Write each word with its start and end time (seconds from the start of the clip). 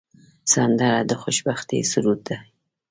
سندره 0.53 0.99
د 1.09 1.11
خوشبختۍ 1.21 1.79
سرود 1.91 2.19
دی 2.27 2.37